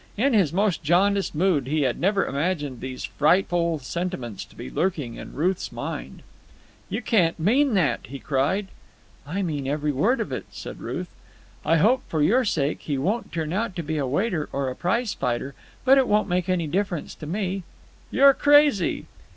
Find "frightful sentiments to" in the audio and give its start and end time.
3.03-4.55